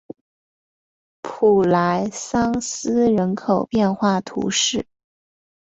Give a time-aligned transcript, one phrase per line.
[1.21, 4.87] 普莱桑斯人口变化图示